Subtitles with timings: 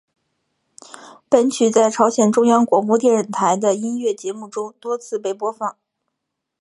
[1.29, 5.75] 本曲在朝鲜中央广播电台的音乐节目中多次被播放。